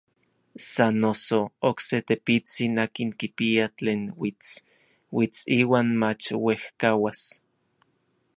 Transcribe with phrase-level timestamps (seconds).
[0.67, 1.39] Sa noso,
[1.69, 4.49] okse tepitsin akin kipia tlen uits,
[5.17, 7.21] uits iuan mach uejkauas.